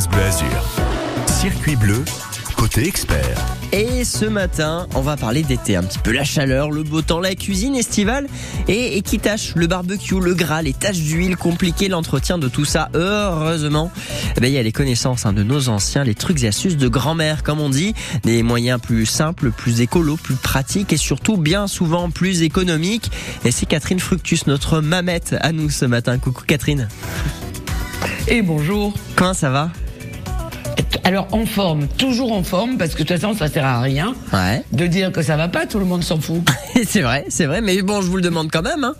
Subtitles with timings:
[0.00, 0.64] France Bleu Azur.
[1.26, 2.02] Circuit bleu,
[2.56, 3.36] côté expert.
[3.70, 7.20] Et ce matin, on va parler d'été, un petit peu la chaleur, le beau temps,
[7.20, 8.26] la cuisine estivale
[8.66, 12.64] et, et qui tâche le barbecue, le gras, les taches d'huile, compliquer l'entretien de tout
[12.64, 12.88] ça.
[12.94, 13.90] Heureusement,
[14.36, 16.78] eh ben, il y a les connaissances hein, de nos anciens, les trucs et astuces
[16.78, 21.36] de grand-mère, comme on dit, des moyens plus simples, plus écolos, plus pratiques et surtout
[21.36, 23.10] bien souvent plus économiques.
[23.44, 26.16] Et c'est Catherine Fructus, notre mamette, à nous ce matin.
[26.16, 26.88] Coucou Catherine.
[28.28, 28.94] Et bonjour.
[29.14, 29.70] Comment ça va?
[31.04, 34.14] Alors en forme, toujours en forme, parce que de toute façon ça sert à rien
[34.32, 34.62] Ouais.
[34.72, 36.42] de dire que ça va pas, tout le monde s'en fout.
[36.86, 38.84] c'est vrai, c'est vrai, mais bon, je vous le demande quand même.
[38.84, 38.94] Hein.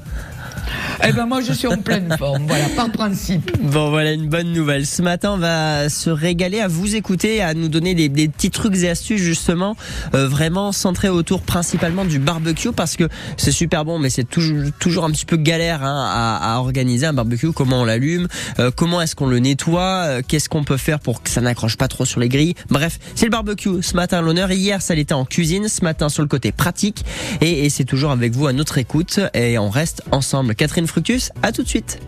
[1.06, 3.50] Eh ben moi je suis en pleine forme, voilà, par principe.
[3.62, 4.86] Bon voilà une bonne nouvelle.
[4.86, 8.76] Ce matin on va se régaler à vous écouter, à nous donner des, petits trucs
[8.76, 9.76] et astuces justement,
[10.14, 15.04] euh, vraiment centrés autour principalement du barbecue parce que c'est super bon mais c'est toujours,
[15.04, 17.52] un petit peu galère hein, à, organiser un barbecue.
[17.52, 21.22] Comment on l'allume, euh, comment est-ce qu'on le nettoie, euh, qu'est-ce qu'on peut faire pour
[21.22, 22.54] que ça n'accroche pas trop sur les grilles.
[22.68, 24.50] Bref, c'est le barbecue ce matin l'honneur.
[24.50, 27.04] Hier ça l'était en cuisine, ce matin sur le côté pratique
[27.40, 30.54] et c'est toujours avec vous à notre écoute et on reste ensemble.
[30.60, 31.98] Catherine Fructus, à tout de suite.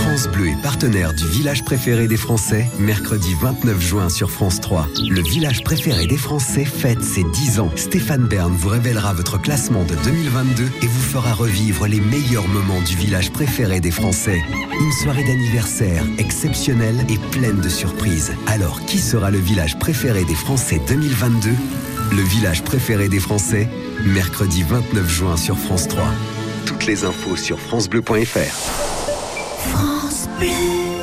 [0.00, 4.88] France Bleu est partenaire du village préféré des Français, mercredi 29 juin sur France 3.
[5.08, 7.70] Le village préféré des Français fête ses 10 ans.
[7.76, 12.82] Stéphane Bern vous révélera votre classement de 2022 et vous fera revivre les meilleurs moments
[12.82, 14.42] du village préféré des Français.
[14.80, 18.32] Une soirée d'anniversaire exceptionnelle et pleine de surprises.
[18.48, 21.50] Alors, qui sera le village préféré des Français 2022
[22.10, 23.68] Le village préféré des Français,
[24.04, 26.08] mercredi 29 juin sur France 3.
[26.66, 28.52] Toutes les infos sur francebleu.fr.
[29.70, 30.48] France Bleu.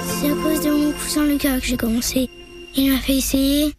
[0.06, 2.30] C'est à cause de mon cousin Lucas que j'ai commencé.
[2.76, 3.74] Il m'a fait essayer.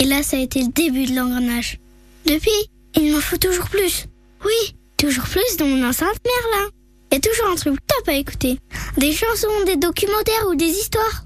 [0.00, 1.78] Et là, ça a été le début de l'engrenage.
[2.26, 2.50] Depuis,
[2.96, 4.06] il m'en faut toujours plus.
[4.44, 6.68] Oui, toujours plus dans mon enceinte Merlin.
[7.12, 8.58] Il y a toujours un truc top à écouter.
[8.96, 11.24] Des chansons, des documentaires ou des histoires.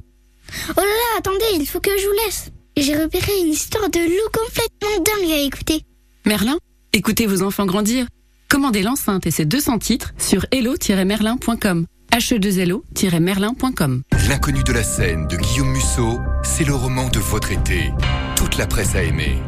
[0.70, 2.50] Oh là là, attendez, il faut que je vous laisse.
[2.76, 5.82] J'ai repéré une histoire de loup complètement dingue à écouter.
[6.26, 6.58] Merlin,
[6.92, 8.06] écoutez vos enfants grandir.
[8.52, 11.86] Commandez l'enceinte et ses 200 titres sur hello-merlin.com.
[12.12, 14.02] he2lo-merlin.com.
[14.28, 17.90] L'inconnu de la scène de Guillaume Musso, c'est le roman de votre été.
[18.36, 19.38] Toute la presse a aimé.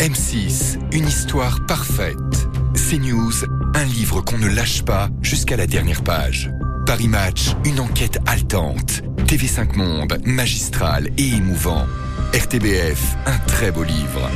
[0.00, 2.48] M6, une histoire parfaite.
[2.74, 3.44] CNews,
[3.76, 6.50] un livre qu'on ne lâche pas jusqu'à la dernière page.
[6.84, 9.02] Paris Match, une enquête haletante.
[9.28, 11.86] TV5 Monde, magistral et émouvant.
[12.34, 14.28] RTBF, un très beau livre.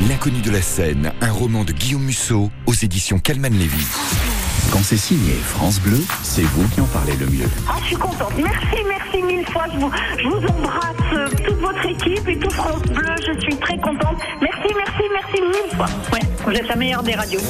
[0.00, 3.86] L'inconnu de la scène, un roman de Guillaume Musso aux éditions Calman Lévy.
[4.70, 7.48] Quand c'est signé France Bleu, c'est vous qui en parlez le mieux.
[7.66, 8.32] Ah, je suis contente.
[8.36, 9.64] Merci, merci mille fois.
[9.72, 13.06] Je vous, je vous embrasse, euh, toute votre équipe et tout France Bleu.
[13.26, 14.18] Je suis très contente.
[14.42, 15.86] Merci, merci, merci mille fois.
[16.12, 17.40] Ouais, vous êtes la meilleure des radios.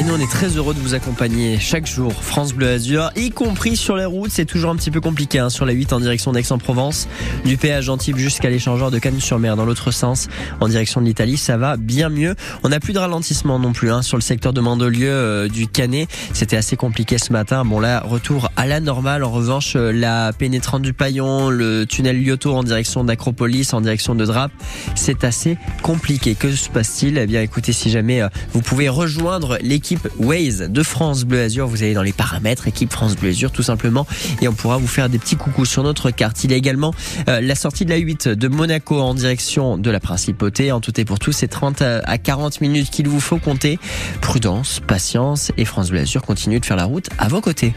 [0.00, 3.28] Et nous, on est très heureux de vous accompagner chaque jour, France Bleu Azur, y
[3.28, 4.30] compris sur les routes.
[4.30, 7.06] C'est toujours un petit peu compliqué, hein, sur la 8 en direction d'Aix-en-Provence,
[7.44, 10.28] du péage Antibes jusqu'à l'échangeur de Cannes-sur-Mer dans l'autre sens,
[10.60, 11.36] en direction de l'Italie.
[11.36, 12.34] Ça va bien mieux.
[12.62, 15.68] On n'a plus de ralentissement non plus hein, sur le secteur de Mandelieu euh, du
[15.68, 16.08] Canet.
[16.32, 17.66] C'était assez compliqué ce matin.
[17.66, 19.22] Bon là, retour à la normale.
[19.22, 24.14] En revanche, euh, la pénétrante du Paillon, le tunnel Lyoto en direction d'Acropolis, en direction
[24.14, 24.52] de Drape,
[24.94, 26.36] c'est assez compliqué.
[26.36, 27.18] Que se passe-t-il?
[27.18, 31.66] Eh bien, écoutez, si jamais euh, vous pouvez rejoindre l'équipe Waze de France Bleu Azur,
[31.66, 34.06] vous allez dans les paramètres, équipe France Bleu Azur tout simplement,
[34.40, 36.42] et on pourra vous faire des petits coucous sur notre carte.
[36.44, 36.94] Il y a également
[37.28, 40.72] euh, la sortie de la 8 de Monaco en direction de la Principauté.
[40.72, 43.78] En tout et pour tout, c'est 30 à 40 minutes qu'il vous faut compter.
[44.20, 47.74] Prudence, patience, et France Bleu Azur continue de faire la route à vos côtés.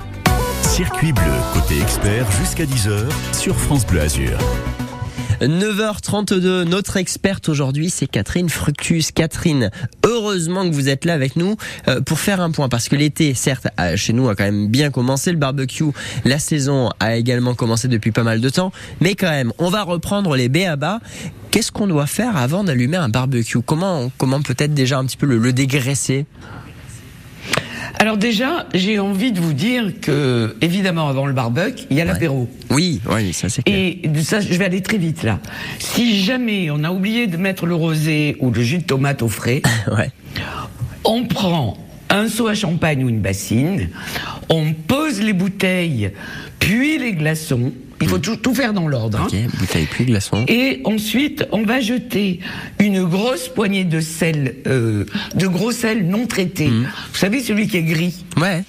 [0.62, 4.38] Circuit bleu, côté expert jusqu'à 10h sur France Bleu Azur.
[5.47, 9.11] 9h32, notre experte aujourd'hui, c'est Catherine Fructus.
[9.11, 9.71] Catherine,
[10.05, 11.55] heureusement que vous êtes là avec nous
[11.87, 14.67] euh, pour faire un point, parce que l'été, certes, a- chez nous a quand même
[14.67, 15.85] bien commencé, le barbecue,
[16.25, 18.71] la saison a également commencé depuis pas mal de temps,
[19.01, 20.99] mais quand même, on va reprendre les bas.
[21.51, 23.61] Qu'est-ce qu'on doit faire avant d'allumer un barbecue?
[23.61, 26.25] Comment, comment peut-être déjà un petit peu le dégraisser?
[27.99, 32.05] Alors déjà, j'ai envie de vous dire que, évidemment, avant le barbecue, il y a
[32.05, 32.49] l'apéro.
[32.69, 33.75] Oui, oui, ça c'est clair.
[33.77, 35.39] Et ça, je vais aller très vite là.
[35.80, 39.27] Si jamais on a oublié de mettre le rosé ou le jus de tomate au
[39.30, 39.62] frais,
[39.97, 40.09] Ouais.
[41.03, 41.77] on prend
[42.09, 43.89] un seau à champagne ou une bassine,
[44.50, 46.12] on pose les bouteilles,
[46.59, 47.71] puis les glaçons.
[48.03, 49.19] Il faut tout, tout faire dans l'ordre.
[49.21, 49.47] hein.
[49.59, 50.45] Bouteille puis glaçon.
[50.47, 52.39] Et ensuite, on va jeter
[52.79, 55.05] une grosse poignée de sel, euh,
[55.35, 56.67] de gros sel non traité.
[56.67, 56.88] Mmh.
[57.11, 58.25] Vous savez, celui qui est gris.
[58.38, 58.63] Ouais.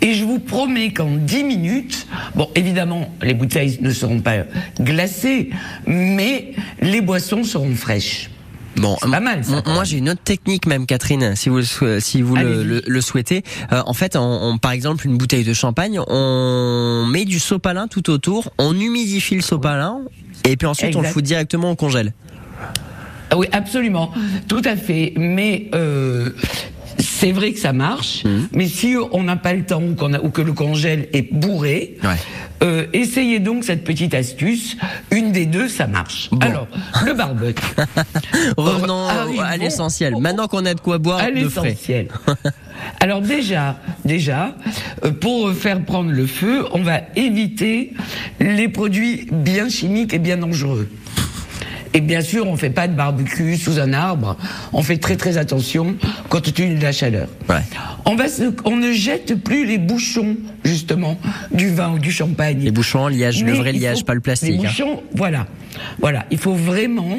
[0.00, 4.44] Et je vous promets qu'en 10 minutes, bon, évidemment, les bouteilles ne seront pas
[4.80, 5.50] glacées,
[5.86, 8.30] mais les boissons seront fraîches.
[8.80, 11.60] Bon, pas mal, ça, Moi, j'ai une autre technique, même Catherine, si vous
[12.00, 12.64] si vous le, Allez-y.
[12.64, 13.42] le- le souhaitez.
[13.72, 17.88] Euh, en fait, on, on- par exemple, une bouteille de champagne, on met du sopalin
[17.88, 19.98] tout autour, on humidifie le sopalin,
[20.48, 22.14] et puis ensuite on le fout directement au congèle.
[23.32, 24.10] Ah Oui, absolument,
[24.48, 25.12] tout à fait.
[25.16, 26.30] Mais euh,
[27.20, 28.24] c'est vrai que ça marche.
[28.24, 28.48] Mhm.
[28.54, 31.30] Mais si on n'a pas le temps ou, qu'on a- ou que le congèle est
[31.32, 32.08] bourré, Ouais.
[32.62, 34.76] euh, essayez donc cette petite astuce.
[35.10, 36.30] Une des deux, ça marche.
[36.32, 36.38] Bon.
[36.40, 36.66] Alors,
[37.04, 37.62] le barbecue.
[38.56, 39.06] Revenons
[39.42, 40.14] à l'essentiel.
[40.18, 41.68] Maintenant qu'on a de quoi boire à de frais.
[41.68, 42.08] l'essentiel.
[43.00, 44.56] Alors déjà, déjà,
[45.04, 47.92] euh, pour faire prendre le feu, on va éviter
[48.40, 50.88] les produits bien chimiques et bien dangereux.
[51.92, 54.36] Et bien sûr, on fait pas de barbecue sous un arbre.
[54.72, 55.96] On fait très très attention
[56.28, 57.28] compte tenu de la chaleur.
[57.48, 57.56] Ouais.
[58.04, 61.18] On va se- on ne jette plus les bouchons justement
[61.52, 62.60] du vin ou du champagne.
[62.60, 64.50] Les bouchons en liège, le vrai il liège, faut- pas le plastique.
[64.52, 64.62] Les hein.
[64.68, 65.46] bouchons, voilà,
[66.00, 66.26] voilà.
[66.30, 67.18] Il faut vraiment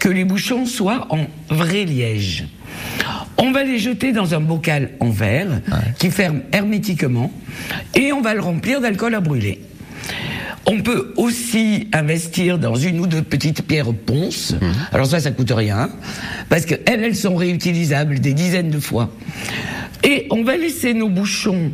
[0.00, 2.44] que les bouchons soient en vrai liège.
[3.36, 5.60] On va les jeter dans un bocal en verre
[5.98, 7.32] qui ferme hermétiquement
[7.94, 9.60] et on va le remplir d'alcool à brûler.
[10.70, 14.52] On peut aussi investir dans une ou deux petites pierres ponces.
[14.52, 14.72] Mhm.
[14.92, 15.88] Alors ça, ça coûte rien,
[16.50, 19.10] parce qu'elles, elles sont réutilisables des dizaines de fois.
[20.04, 21.72] Et on va laisser nos bouchons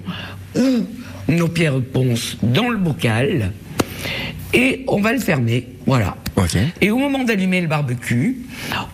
[0.55, 0.87] ou
[1.29, 3.53] nos pierres ponces dans le bocal
[4.53, 5.67] et on va le fermer.
[5.87, 6.17] Voilà.
[6.81, 8.39] Et au moment d'allumer le barbecue,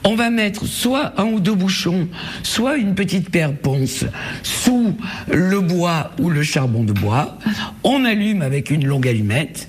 [0.04, 2.06] on va mettre soit un ou deux bouchons,
[2.42, 4.04] soit une petite pierre ponce
[4.42, 4.94] sous
[5.28, 7.38] le bois ou le charbon de bois.
[7.82, 9.68] On allume avec une longue allumette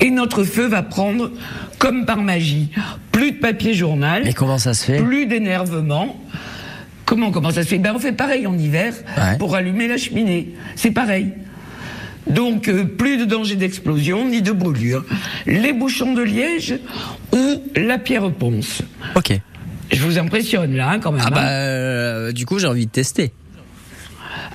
[0.00, 1.30] et notre feu va prendre
[1.78, 2.70] comme par magie.
[3.12, 4.98] Plus de papier journal, Mais comment ça se fait?
[5.02, 6.16] plus d'énervement.
[7.04, 7.78] Comment, comment ça se fait?
[7.78, 9.36] Ben on fait pareil en hiver Ouais.
[9.38, 10.54] pour allumer la cheminée.
[10.76, 11.32] C'est pareil.
[12.26, 15.04] Donc euh, plus de danger d'explosion ni de brûlure.
[15.46, 16.74] Les bouchons de liège
[17.32, 18.82] ou la pierre ponce.
[19.14, 19.32] Ok.
[19.92, 21.22] Je vous impressionne là hein, quand même.
[21.26, 21.48] Ah bah, hein.
[21.48, 23.32] euh, du coup, j'ai envie de tester.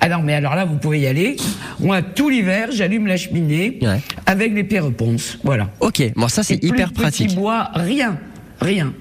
[0.00, 1.36] Ah non mais alors là vous pouvez y aller.
[1.80, 4.00] Moi tout l'hiver j'allume la cheminée Ouais.
[4.26, 5.38] avec les pierres ponce.
[5.42, 5.70] Voilà.
[5.80, 6.02] Ok.
[6.16, 7.34] Bon, ça c'est plus hyper petits pratique.
[7.34, 8.18] bois, rien,
[8.60, 8.92] rien.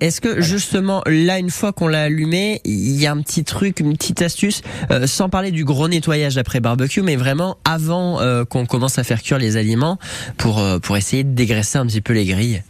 [0.00, 3.80] Est-ce que justement là une fois qu'on l'a allumé, il y a un petit truc,
[3.80, 8.44] une petite astuce, euh, sans parler du gros nettoyage après barbecue, mais vraiment avant euh,
[8.44, 9.98] qu'on commence à faire cuire les aliments
[10.36, 12.62] pour euh, pour essayer de dégraisser un petit peu les grilles?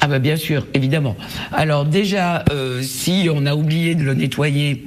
[0.00, 1.16] Ah bah bien sûr, évidemment.
[1.52, 4.84] Alors déjà, euh, si on a oublié de le nettoyer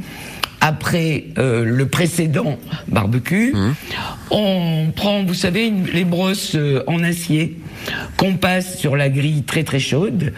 [0.62, 2.58] après euh, le précédent
[2.88, 3.54] barbecue,
[4.30, 7.58] on prend, vous savez, une- les brosses euh, en acier
[8.18, 10.34] qu'on passe sur la grille très très chaude.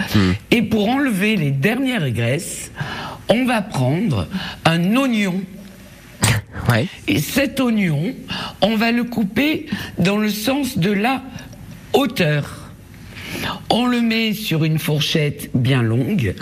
[0.52, 2.72] Et pour enlever les dernières graisses,
[3.30, 4.28] on va prendre
[4.66, 5.42] un oignon.
[6.70, 6.88] Ouais.
[7.08, 8.14] Et cet oignon,
[8.62, 9.66] on va le couper
[9.98, 11.24] dans le sens de la
[11.94, 12.64] hauteur.
[13.70, 16.36] On le met sur une fourchette bien longue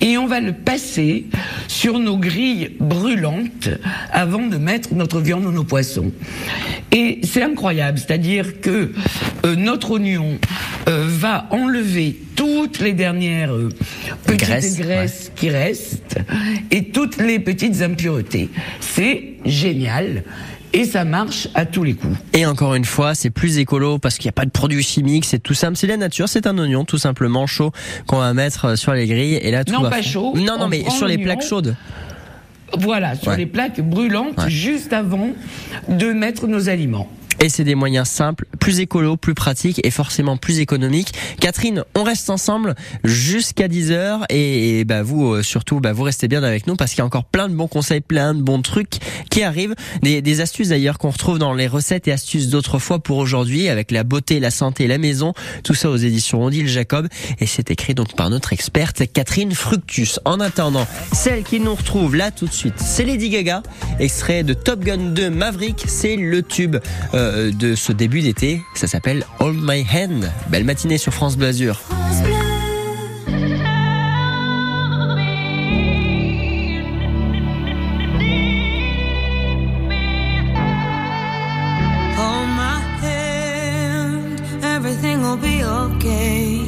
[0.00, 1.26] et on va le passer
[1.66, 3.68] sur nos grilles brûlantes
[4.12, 6.12] avant de mettre notre viande ou nos poissons.
[6.92, 8.92] Et c'est incroyable, c'est-à-dire que
[9.44, 10.38] euh, notre oignon
[10.88, 13.68] euh, va enlever toutes les dernières euh,
[14.26, 16.18] petites Graisses, qui restent
[16.70, 18.48] et toutes les petites impuretés.
[18.80, 20.24] C'est génial
[20.72, 22.16] et ça marche à tous les coups.
[22.34, 25.24] Et encore une fois, c'est plus écolo parce qu'il n'y a pas de produits chimiques,
[25.24, 27.72] c'est tout simple, c'est la nature, c'est un oignon tout simplement chaud
[28.06, 30.64] qu'on va mettre sur les grilles et là tout Non, va pas chaud, Non non
[30.64, 31.74] on mais sur les plaques chaudes.
[32.78, 33.38] Voilà, sur Ouais.
[33.38, 34.50] les plaques brûlantes Ouais.
[34.50, 35.30] juste avant
[35.88, 37.08] de mettre nos aliments.
[37.40, 41.12] Et c'est des moyens simples, plus écolo, plus pratiques et forcément plus économiques.
[41.40, 42.74] Catherine, on reste ensemble
[43.04, 46.90] jusqu'à 10h et, et bah vous euh, surtout bah vous restez bien avec nous parce
[46.90, 48.96] qu'il y a encore plein de bons conseils, plein de bons trucs
[49.30, 53.18] qui arrivent, des, des astuces d'ailleurs qu'on retrouve dans les recettes et astuces d'autrefois pour
[53.18, 55.32] aujourd'hui avec la beauté, la santé, la maison,
[55.62, 57.06] tout ça aux éditions Odile Jacob.
[57.40, 60.18] Et c'est écrit donc par notre experte Catherine Fructus.
[60.24, 63.62] En attendant, celle qui nous retrouve là tout de suite, c'est Lady Gaga,
[64.00, 66.76] extrait de Top Gun 2 Maverick, c'est le tube
[67.14, 70.30] euh, de ce début d'été, ça s'appelle Hold My Hand.
[70.50, 71.36] Belle matinée sur France.
[71.36, 71.48] Hold
[82.56, 86.62] my hand, everything will be okay.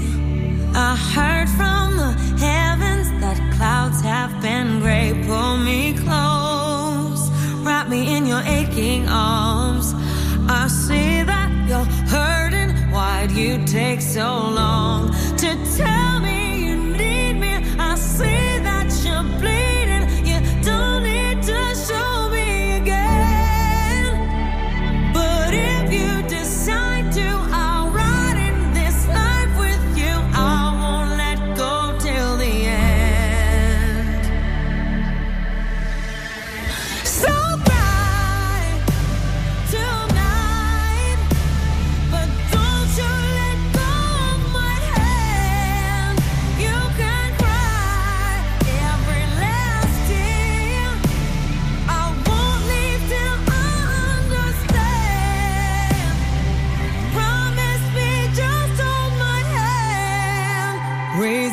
[0.75, 5.13] I heard from the heavens that clouds have been gray.
[5.27, 7.31] Pull me close,
[7.65, 9.95] wrap me in your aching arms.
[11.81, 12.71] You're hurting.
[12.93, 16.10] Why'd you take so long to tell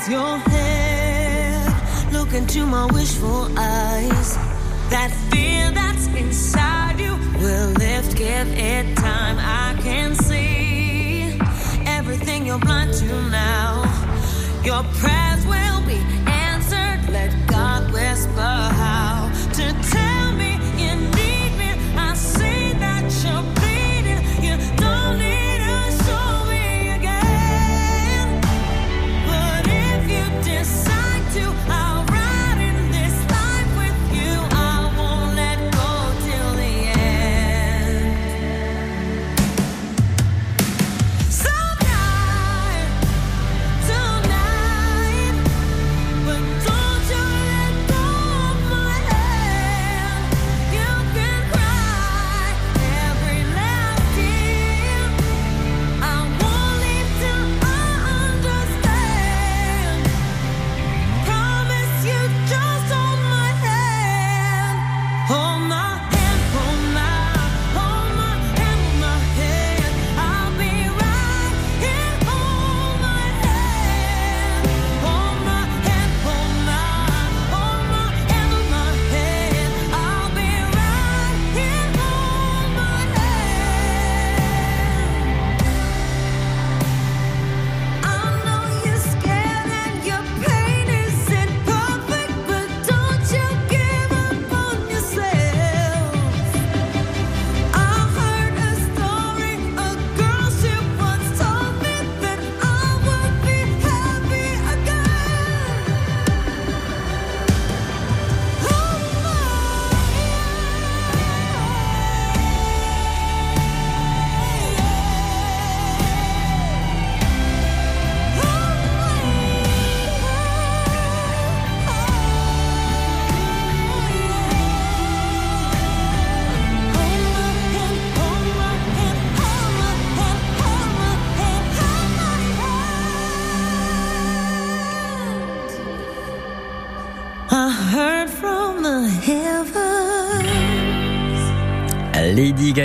[0.09, 4.35] your head, look into my wishful eyes.
[4.89, 9.37] That fear that's inside you will lift, give it time.
[9.39, 11.37] I can see
[11.85, 13.83] everything you're blind to now.
[14.63, 17.11] Your prayers will be answered.
[17.11, 18.76] Let God whisper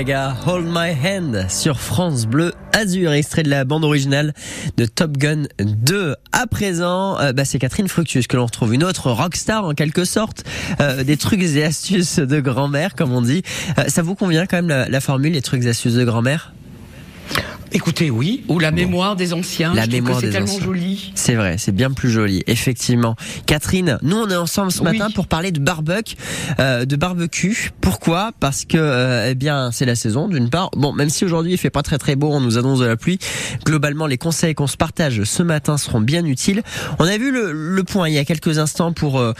[0.04, 4.34] Hold My Hand sur France Bleu Azur, extrait de la bande originale
[4.76, 6.16] de Top Gun 2.
[6.32, 10.04] À présent, euh, bah, c'est Catherine Fructus que l'on retrouve, une autre rockstar en quelque
[10.04, 10.42] sorte,
[10.80, 13.42] euh, des trucs et astuces de grand-mère comme on dit.
[13.78, 16.52] Euh, ça vous convient quand même la, la formule, les trucs et astuces de grand-mère?
[17.74, 19.72] Écoutez, oui, ou la mémoire des anciens.
[19.74, 20.64] La je mémoire des tellement anciens.
[20.64, 21.12] joli.
[21.14, 23.16] C'est vrai, c'est bien plus joli, effectivement.
[23.46, 24.96] Catherine, nous on est ensemble ce Oui.
[24.98, 26.14] matin pour parler de barbecue,
[26.60, 27.70] euh, de barbecue.
[27.80, 28.32] Pourquoi?
[28.40, 30.70] Parce que euh, eh bien c'est la saison d'une part.
[30.76, 32.96] Bon, même si aujourd'hui il fait pas très très beau, on nous annonce de la
[32.96, 33.18] pluie.
[33.64, 36.62] Globalement, les conseils qu'on se partage ce matin seront bien utiles.
[36.98, 39.32] On a vu le, le point il y a quelques instants pour euh,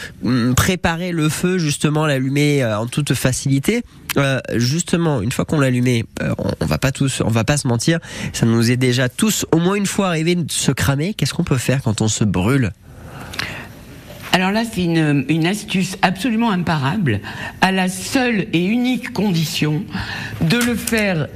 [0.57, 3.83] préparer le feu, justement l'allumer euh, en toute facilité.
[4.17, 7.45] Euh, justement, une fois qu'on l'a allumé, euh, on, on va pas tous, on va
[7.45, 7.99] pas se mentir,
[8.33, 11.15] ça nous est déjà tous au moins une fois arrivé de se cramer.
[11.15, 12.73] Qu'est-ce qu'on peut faire quand on se brûle?
[14.33, 17.21] Alors là, c'est une, une astuce absolument imparable,
[17.61, 19.85] à la seule et unique condition
[20.41, 21.29] de le faire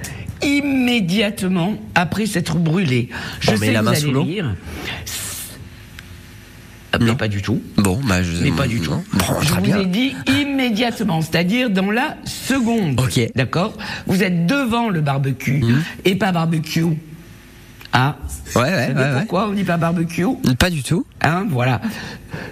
[0.43, 3.09] immédiatement après s'être brûlé.
[3.41, 4.27] Je On met sais la main sous l'eau
[6.97, 7.07] rire.
[7.09, 7.61] Ah, Mais pas du tout.
[7.77, 8.43] Bon, bah je.
[8.43, 8.91] Mais pas du tout.
[9.13, 9.81] Bon, Je vous bien.
[9.81, 13.01] ai dit immédiatement, c'est-à-dire dans la seconde.
[13.01, 13.21] Ok.
[13.35, 13.75] D'accord?
[14.07, 15.83] Vous êtes devant le barbecue Mhm.
[16.05, 16.85] et pas barbecue.
[17.99, 18.15] Ah.
[18.55, 19.13] Ouais, ouais, ouais, ouais.
[19.21, 20.27] pourquoi on dit pas barbecue?
[20.59, 21.07] Pas du tout.
[21.23, 21.81] Hein, voilà.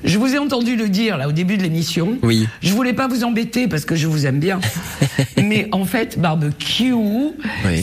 [0.03, 2.17] Je vous ai entendu le dire là au début de l'émission.
[2.23, 2.49] Oui.
[2.63, 4.59] Je voulais pas vous embêter parce que je vous aime bien.
[5.37, 6.95] Mais en fait, barbecue,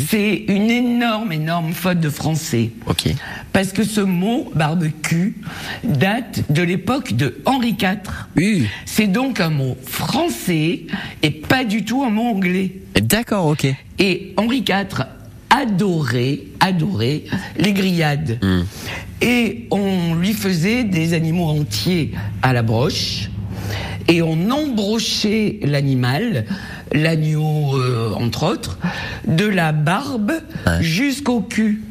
[0.10, 2.72] c'est une énorme, énorme faute de français.
[2.88, 3.10] Ok.
[3.54, 5.36] Parce que ce mot barbecue
[5.84, 8.66] date de l'époque de Henri IV.
[8.88, 10.88] C'est donc un mot français
[11.22, 12.72] et pas du tout un mot anglais.
[13.00, 13.68] D'accord, ok.
[14.00, 15.06] Et Henri IV
[15.62, 17.24] adorait, adorait
[17.58, 18.40] les grillades.
[19.22, 23.30] Et on lui faisait des animaux entiers à la broche.
[24.08, 26.46] Et on embrochait l'animal,
[26.92, 28.80] l'agneau euh, entre autres,
[29.28, 30.34] de la barbe
[30.82, 31.84] jusqu'au cul.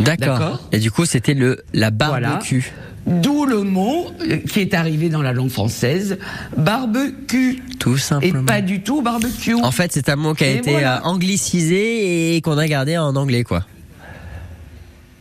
[0.00, 0.68] D'accord.
[0.72, 2.72] Et du coup, c'était le la barbecue.
[3.06, 6.18] D'où le mot euh, qui est arrivé dans la langue française,
[6.56, 7.62] barbecue.
[7.78, 8.44] Tout Et simplement.
[8.44, 9.54] pas du tout barbecue.
[9.54, 10.98] En fait, c'est un mot qui a Et été voilà.
[10.98, 13.66] euh, anglicisé et qu'on a gardé en anglais, quoi.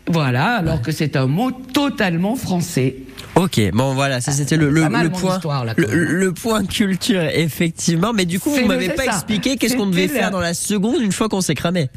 [0.08, 2.96] Voilà, alors que c'est un mot totalement français.
[3.36, 4.70] Ok, bon voilà, ça c'était le,
[5.10, 5.98] point, histoire, là, quand le, même.
[6.16, 8.14] le point culture effectivement.
[8.14, 9.12] Mais du coup, vous m'avez pas ça.
[9.12, 11.90] expliqué qu'est-ce qu'on devait faire dans la seconde une fois qu'on s'est cramé.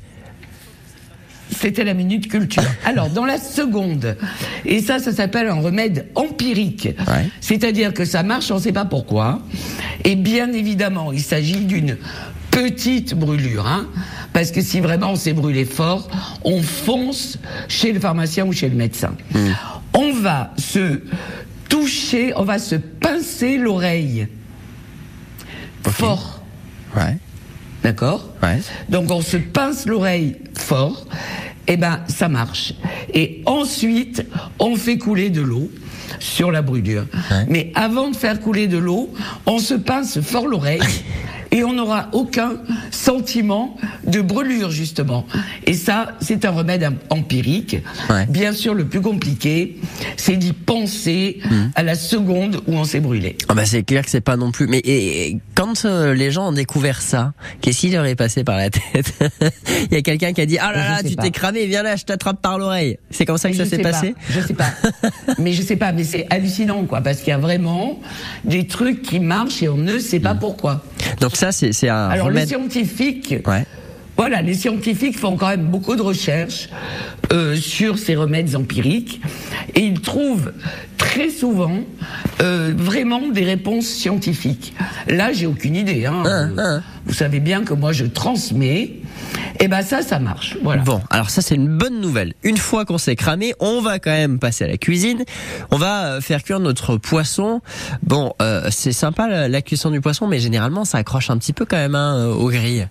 [1.50, 2.62] C'était la minute culture.
[2.85, 4.17] Alors, dans la seconde,
[4.65, 6.88] et ça, ça s'appelle un remède empirique.
[7.07, 7.29] Ouais.
[7.41, 9.41] C'est-à-dire que ça marche, on ne sait pas pourquoi.
[10.05, 11.97] Et bien évidemment, il s'agit d'une
[12.50, 13.87] petite brûlure, hein,
[14.33, 16.09] parce que si vraiment on s'est brûlé fort,
[16.45, 17.38] on fonce
[17.69, 19.15] chez le pharmacien ou chez le médecin.
[19.93, 21.00] On va se
[21.69, 24.29] toucher, on va se pincer l'oreille
[25.91, 26.43] fort.
[26.97, 27.17] Ouais.
[27.83, 28.29] D'accord?
[28.43, 28.61] Ouais.
[28.88, 31.06] Donc on se pince l'oreille fort,
[31.68, 32.75] et ben ça marche.
[33.14, 34.26] Et ensuite,
[34.58, 35.70] on fait couler de l'eau
[36.18, 37.06] sur la brûlure.
[37.30, 37.46] Ouais.
[37.49, 39.12] Mais avant de faire couler de l'eau,
[39.46, 40.80] on se pince fort l'oreille.
[41.57, 42.57] Et on n'aura aucun
[42.91, 45.25] sentiment de brûlure, justement.
[45.65, 47.79] Et ça, c'est un remède em- empirique.
[48.11, 48.27] Ouais.
[48.27, 49.79] Bien sûr, le plus compliqué,
[50.19, 51.55] c'est d'y penser Mmh.
[51.75, 53.37] à la seconde où on s'est brûlé.
[53.49, 54.67] Ah bah c'est clair que c'est pas non plus.
[54.67, 58.43] Mais et, et quand euh, les gens ont découvert ça, qu'est-ce qui leur est passé
[58.45, 59.13] par la tête?
[59.91, 61.97] Il y a quelqu'un qui a dit ah là là tu t'es cramé, viens là,
[61.97, 62.99] je t'attrape par l'oreille.
[63.11, 64.71] C'est comme ça que Mais ça s'est passé pas, Je sais pas.
[65.39, 67.99] mais je sais pas, mais c'est hallucinant, quoi, parce qu'il y a vraiment
[68.45, 70.83] des trucs qui marchent et on ne sait pas pourquoi.
[71.21, 72.49] Donc ça c'est c'est un Alors, remède.
[72.49, 73.65] scientifiques, Ouais.
[74.16, 76.68] Voilà, les scientifiques font quand même beaucoup de recherches
[77.32, 79.20] euh, sur ces remèdes empiriques
[79.75, 80.52] et ils trouvent
[80.96, 81.80] très souvent
[82.40, 84.75] euh, vraiment des réponses scientifiques.
[85.08, 86.06] Là, j'ai aucune idée.
[86.06, 86.23] Hein.
[86.25, 86.82] Hein, Euh, hein.
[87.06, 88.94] Vous savez bien que moi, je transmets.
[89.61, 90.56] Et ben ça, ça marche.
[90.62, 90.82] Voilà.
[90.82, 92.35] Bon, alors ça c'est une bonne nouvelle.
[92.42, 95.25] Une fois qu'on s'est cramé, on va quand même passer à la cuisine.
[95.70, 97.62] On va euh, faire cuire notre poisson.
[98.02, 101.54] Bon, euh, c'est sympa la, la cuisson du poisson, mais généralement ça accroche un petit
[101.54, 102.87] peu quand même hein, aux grilles.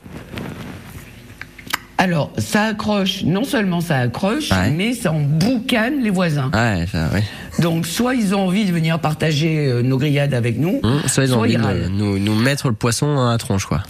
[1.98, 4.70] Alors, ça accroche, non seulement ça accroche, Ouais.
[4.72, 6.52] mais ça en boucane les voisins.
[6.54, 7.24] Ouais, ça, ouais.
[7.60, 11.24] Donc, soit ils ont envie de venir partager euh, nos grillades avec nous, Hum, soit
[11.24, 13.81] ils ont envie de nous, nous mettre le poisson à la tronche, quoi.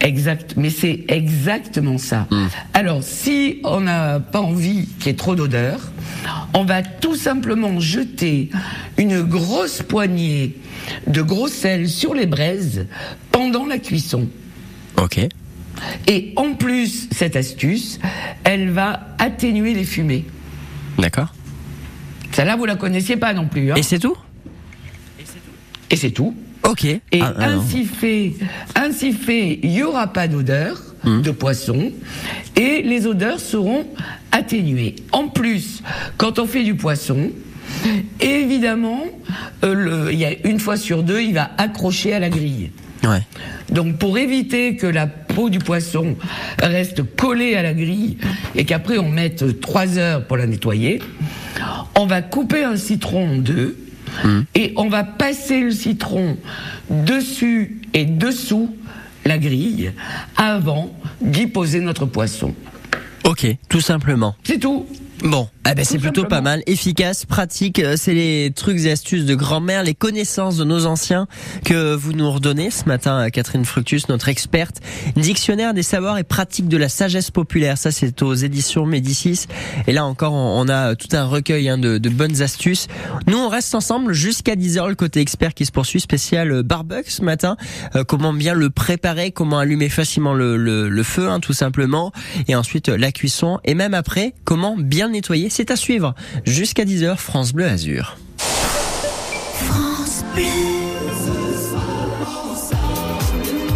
[0.00, 2.26] Exact, mais c'est exactement ça.
[2.30, 2.46] Hmm.
[2.74, 5.80] Alors, si on n'a pas envie qu'il y ait trop d'odeur,
[6.52, 8.50] on va tout simplement jeter
[8.98, 10.58] une grosse poignée
[11.06, 12.86] de gros sel sur les braises
[13.32, 14.26] pendant la cuisson.
[15.00, 15.20] Ok.
[16.06, 17.98] Et en plus, cette astuce,
[18.44, 20.24] elle va atténuer les fumées.
[20.98, 21.32] D'accord.
[22.32, 23.70] Celle-là, vous la connaissiez pas non plus.
[23.72, 24.16] Hein Et c'est tout?
[25.90, 26.34] Et c'est tout.
[26.62, 26.84] Ok.
[26.84, 28.32] Et Ah, ah, ainsi fait,
[28.74, 31.20] ainsi fait, il y aura pas d'odeur Hmm.
[31.20, 31.92] de poisson
[32.56, 33.86] et les odeurs seront
[34.32, 34.96] atténuées.
[35.12, 35.82] En plus,
[36.16, 37.30] quand on fait du poisson,
[38.20, 39.02] évidemment,
[39.64, 39.74] euh,
[40.06, 42.70] le- y a une fois sur deux, il va accrocher à la grille.
[43.02, 43.20] Ouais.
[43.70, 46.16] Donc pour éviter que la peau du poisson
[46.60, 48.16] reste collée à la grille
[48.54, 51.02] et qu'après on mette trois heures pour la nettoyer,
[51.96, 53.76] on va couper un citron en deux
[54.54, 56.36] et on va passer le citron
[56.88, 58.74] dessus et dessous
[59.24, 59.92] la grille
[60.36, 62.54] avant d'y poser notre poisson.
[63.24, 64.36] Ok, tout simplement.
[64.44, 64.86] C'est tout.
[65.24, 66.28] Bon, eh ben c'est plutôt simplement.
[66.28, 67.78] pas mal, efficace, pratique.
[67.78, 71.26] euh, C'est les trucs et astuces de grand-mère, les connaissances de nos anciens
[71.64, 74.82] que vous nous redonnez ce matin, euh, Catherine Fructus, notre experte.
[75.16, 77.78] Dictionnaire des savoirs et pratiques de la sagesse populaire.
[77.78, 79.46] Ça, c'est aux éditions Médicis.
[79.86, 82.86] Et là encore, on a tout un recueil hein, de, de bonnes astuces.
[83.26, 87.10] Nous, on reste ensemble jusqu'à 10h, le côté expert qui se poursuit, spécial euh, barbecue
[87.10, 87.56] ce matin.
[87.96, 92.12] Euh, comment bien le préparer, comment allumer facilement le, le, le feu, hein, tout simplement.
[92.46, 93.58] Et ensuite, euh, la cuisson.
[93.64, 95.48] Et même après, comment bien nettoyer.
[95.50, 96.14] C'est à suivre.
[96.44, 98.16] Jusqu'à 10h, France Bleu Azur.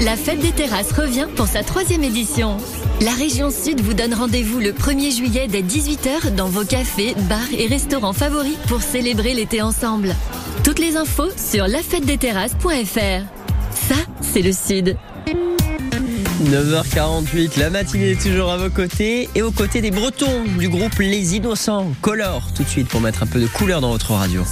[0.00, 2.56] La fête des terrasses revient pour sa troisième édition.
[3.00, 7.52] La région Sud vous donne rendez-vous le 1er juillet dès 18h dans vos cafés, bars
[7.56, 10.14] et restaurants favoris pour célébrer l'été ensemble.
[10.62, 13.24] Toutes les infos sur lafêtedesterrasses.fr.
[13.72, 14.96] Ça, c'est le Sud.
[16.44, 20.96] 9h48, la matinée est toujours à vos côtés et aux côtés des Bretons du groupe
[21.00, 21.92] Les Innocents.
[22.00, 24.44] Color tout de suite pour mettre un peu de couleur dans votre radio.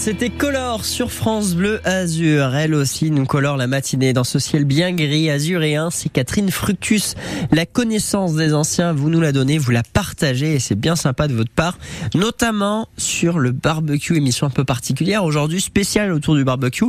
[0.00, 2.54] C'était Color sur France Bleu Azur.
[2.56, 5.90] Elle aussi nous colore la matinée dans ce ciel bien gris azuréen.
[5.90, 7.16] C'est Catherine Fructus.
[7.52, 11.28] La connaissance des anciens, vous nous la donnez, vous la partagez et c'est bien sympa
[11.28, 11.76] de votre part.
[12.14, 16.86] Notamment sur le barbecue, émission un peu particulière aujourd'hui, spéciale autour du barbecue.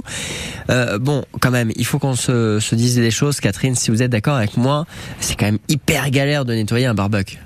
[0.69, 3.41] Euh, bon, quand même, il faut qu'on se, se dise des choses.
[3.41, 4.85] Catherine, si vous êtes d'accord avec moi,
[5.19, 7.39] c'est quand même hyper galère de nettoyer un barbecue.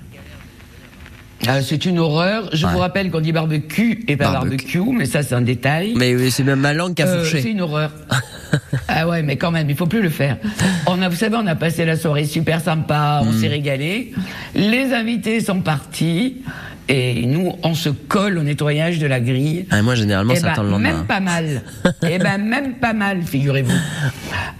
[1.48, 2.48] Ah, c'est une horreur.
[2.52, 2.72] Je Ouais.
[2.72, 5.94] vous rappelle qu'on dit barbecue et pas barbecue, mais ça c'est un détail.
[5.96, 7.90] Mais c'est même ma langue qui a Euh, c'est une horreur.
[8.88, 10.38] ah ouais, mais quand même, il faut plus le faire.
[10.86, 13.28] On a, vous savez, on a passé la soirée super sympa, Mm.
[13.28, 14.12] on s'est régalé.
[14.54, 16.42] Les invités sont partis
[16.88, 19.66] et nous, on se colle au nettoyage de la grille.
[19.70, 20.92] Ah, moi, généralement, Eh ça ben, attend le lendemain.
[20.92, 21.62] Même pas mal.
[22.08, 23.72] eh ben, même pas mal, figurez-vous.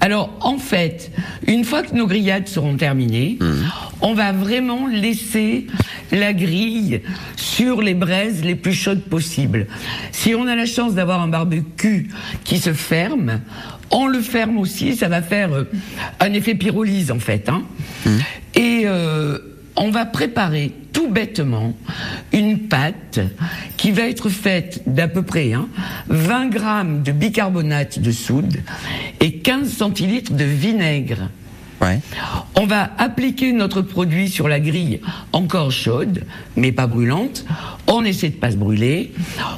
[0.01, 1.13] Alors, en fait,
[1.47, 3.65] une fois que nos grillades seront terminées, Mm.
[4.03, 5.67] on va vraiment laisser
[6.13, 7.01] la grille
[7.37, 9.67] sur les braises les plus chaudes possibles.
[10.13, 12.09] Si on a la chance d'avoir un barbecue
[12.45, 13.41] qui se ferme,
[13.91, 15.65] on le ferme aussi, ça va faire euh,
[16.21, 17.49] un effet pyrolyse en fait.
[17.49, 17.63] Hein.
[18.55, 19.39] Et euh,
[19.77, 21.75] on va préparer tout bêtement
[22.33, 23.21] une pâte
[23.77, 25.69] qui va être faite d'à peu près hein,
[26.09, 28.61] 20 grammes de bicarbonate de soude
[29.21, 31.29] et 15 centilitres de vinaigre.
[31.81, 32.01] Ouais.
[32.55, 35.01] On va appliquer notre produit sur la grille
[35.33, 36.25] encore chaude,
[36.57, 37.45] mais pas brûlante.
[37.87, 39.13] On essaie de pas se brûler.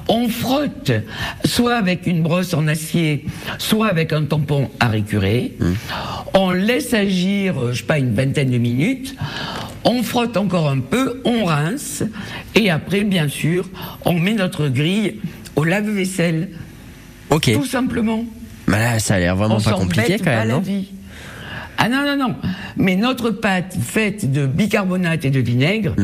[0.09, 0.91] On frotte,
[1.45, 3.25] soit avec une brosse en acier,
[3.59, 5.57] soit avec un tampon à récurer.
[6.35, 9.15] On laisse agir, euh, je sais pas, une vingtaine de minutes.
[9.85, 12.03] On frotte encore un peu, on rince,
[12.55, 13.69] et après, bien sûr,
[14.05, 15.21] on met notre grille
[15.57, 16.51] au lave-vaisselle.
[17.31, 17.53] Ok.
[17.53, 18.25] Tout simplement.
[18.67, 20.63] Bah là, ça a l'air vraiment On pas compliqué quand même, non?
[21.79, 22.35] Ah non, non, non.
[22.77, 26.03] Mais notre pâte faite de bicarbonate et de vinaigre, Mmh.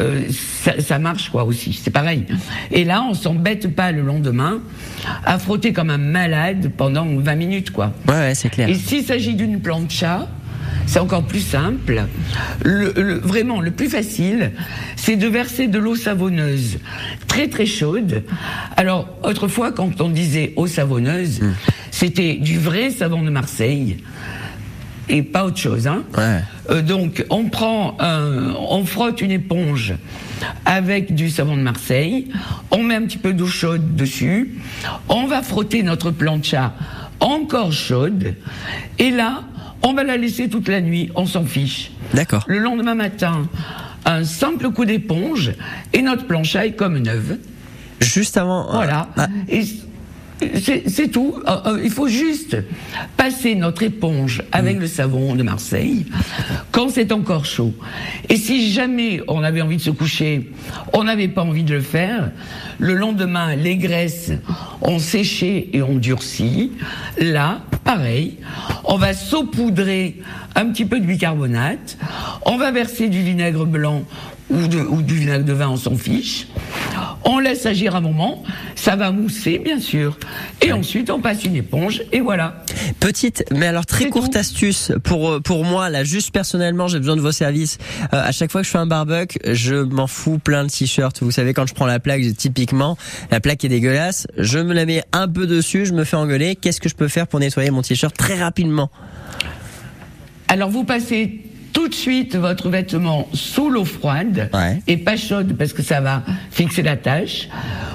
[0.00, 1.78] euh, ça, ça marche quoi aussi.
[1.80, 2.24] C'est pareil.
[2.72, 4.60] Et là, on s'embête pas le lendemain
[5.24, 7.92] à frotter comme un malade pendant 20 minutes quoi.
[8.08, 8.68] Ouais, ouais, c'est clair.
[8.68, 10.28] Et s'il s'agit d'une plancha,
[10.86, 12.02] c'est encore plus simple.
[12.64, 14.50] Le, le- vraiment, le plus facile,
[14.96, 16.78] c'est de verser de l'eau savonneuse
[17.28, 18.24] très très chaude.
[18.76, 21.40] Alors, autrefois, quand on disait eau savonneuse,
[21.92, 23.98] c'était du vrai savon de Marseille
[25.08, 25.86] et pas autre chose.
[25.86, 26.04] Hein.
[26.70, 29.94] Euh, donc, on prend, un- on frotte une éponge
[30.64, 32.28] avec du savon de Marseille,
[32.70, 34.58] on met un petit peu d'eau chaude dessus,
[35.08, 36.72] on va frotter notre plancha
[37.20, 38.34] encore chaude,
[38.98, 39.42] et là,
[39.82, 41.92] on va la laisser toute la nuit, on s'en fiche.
[42.14, 42.44] D'accord.
[42.48, 43.48] Le lendemain matin,
[44.04, 45.52] un simple coup d'éponge,
[45.92, 47.38] et notre plancha est comme neuve.
[48.00, 48.68] Juste avant.
[48.68, 49.08] euh, Voilà.
[49.48, 49.62] Et
[50.86, 51.34] c'est tout.
[51.46, 52.56] Euh, euh, il faut juste
[53.16, 56.06] passer notre éponge avec le savon de Marseille
[56.70, 57.74] quand c'est encore chaud.
[58.28, 60.50] Et si jamais on avait envie de se coucher,
[60.92, 62.30] on n'avait pas envie de le faire,
[62.78, 64.32] le lendemain, les graisses
[64.80, 66.72] ont séché et ont durci.
[67.18, 68.38] Là, pareil,
[68.84, 70.20] on va saupoudrer
[70.54, 71.96] un petit peu de bicarbonate,
[72.44, 74.04] on va verser du vinaigre blanc
[74.52, 76.46] ou, de- ou du vinaigre de vin, on s'en fiche.
[77.24, 78.42] On laisse agir un moment,
[78.74, 80.18] ça va mousser bien sûr,
[80.60, 82.64] et ensuite on passe une éponge et voilà.
[82.98, 87.14] Petite, mais alors très courte astuce pour euh, pour moi là, juste personnellement, j'ai besoin
[87.14, 87.78] de vos services.
[88.12, 91.22] Euh, à chaque fois que je fais un barbecue, je m'en fous plein de t-shirts.
[91.22, 92.98] Vous savez quand je prends la plaque, typiquement
[93.30, 96.56] la plaque est dégueulasse, je me la mets un peu dessus, je me fais engueuler.
[96.56, 98.90] Qu'est-ce que je peux faire pour nettoyer mon t-shirt très rapidement?
[100.48, 101.40] Alors vous passez
[101.72, 104.50] tout de suite votre vêtement sous l'eau froide
[104.86, 107.48] et pas chaude parce que ça va fixer la tache.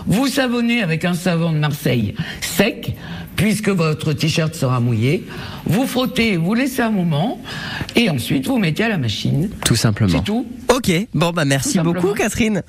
[0.05, 2.95] Vous savonnez avec un savon de Marseille sec
[3.37, 5.23] puisque votre t-shirt sera mouillé.
[5.65, 7.39] Vous frottez, vous laissez un moment
[7.95, 9.49] et ensuite vous mettez à la machine.
[9.63, 10.17] Tout simplement.
[10.17, 10.45] C'est tout.
[10.75, 12.13] Ok, bon bah merci beaucoup.
[12.13, 12.63] Catherine.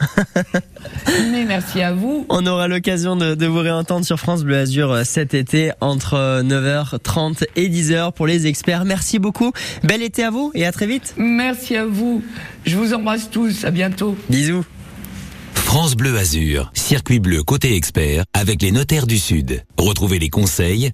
[1.32, 2.26] Mais merci à vous.
[2.28, 6.14] On aura l'occasion de, de vous réentendre sur France Bleu Azur euh, cet été entre
[6.14, 8.84] euh, 9h30 et 10h pour les experts.
[8.84, 9.52] Merci beaucoup.
[9.82, 11.14] Bel été à vous et à très vite.
[11.16, 12.22] Merci à vous.
[12.64, 13.64] Je vous embrasse tous.
[13.64, 14.16] À bientôt.
[14.28, 14.64] Bisous.
[15.68, 19.62] France Bleu Azur, circuit bleu côté expert avec les notaires du Sud.
[19.76, 20.92] Retrouvez les conseils